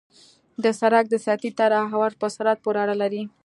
[0.63, 3.23] د سرک د سطحې طرح او عرض په سرعت پورې اړه لري